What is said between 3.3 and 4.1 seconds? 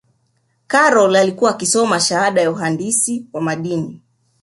wa mandini